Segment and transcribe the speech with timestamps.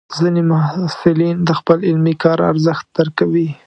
[0.17, 3.47] ځینې محصلین د خپل علمي کار ارزښت درکوي.